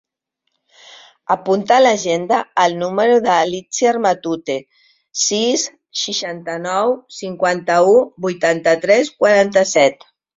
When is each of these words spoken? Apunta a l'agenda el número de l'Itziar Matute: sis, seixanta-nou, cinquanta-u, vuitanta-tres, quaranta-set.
Apunta 1.33 1.75
a 1.81 1.81
l'agenda 1.81 2.37
el 2.63 2.73
número 2.83 3.17
de 3.25 3.35
l'Itziar 3.49 3.91
Matute: 4.05 4.55
sis, 5.25 5.65
seixanta-nou, 6.05 6.95
cinquanta-u, 7.19 7.93
vuitanta-tres, 8.27 9.13
quaranta-set. 9.21 10.11